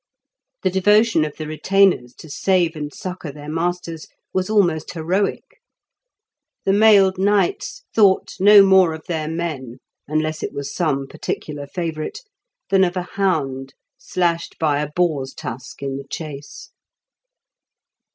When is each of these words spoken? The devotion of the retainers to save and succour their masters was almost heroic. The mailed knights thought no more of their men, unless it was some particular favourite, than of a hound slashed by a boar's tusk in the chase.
The 0.63 0.71
devotion 0.71 1.23
of 1.25 1.37
the 1.37 1.45
retainers 1.45 2.15
to 2.15 2.27
save 2.27 2.75
and 2.75 2.91
succour 2.91 3.31
their 3.31 3.51
masters 3.51 4.07
was 4.33 4.49
almost 4.49 4.89
heroic. 4.93 5.61
The 6.65 6.73
mailed 6.73 7.19
knights 7.19 7.83
thought 7.93 8.29
no 8.39 8.63
more 8.65 8.95
of 8.95 9.05
their 9.07 9.27
men, 9.27 9.77
unless 10.07 10.41
it 10.41 10.53
was 10.53 10.73
some 10.73 11.05
particular 11.05 11.67
favourite, 11.67 12.21
than 12.71 12.83
of 12.83 12.97
a 12.97 13.03
hound 13.13 13.75
slashed 13.99 14.57
by 14.57 14.81
a 14.81 14.89
boar's 14.95 15.35
tusk 15.35 15.83
in 15.83 15.97
the 15.97 16.07
chase. 16.09 16.71